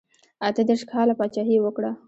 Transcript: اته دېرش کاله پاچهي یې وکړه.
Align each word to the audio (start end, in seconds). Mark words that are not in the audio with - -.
اته 0.47 0.61
دېرش 0.67 0.81
کاله 0.91 1.13
پاچهي 1.19 1.53
یې 1.57 1.63
وکړه. 1.63 1.91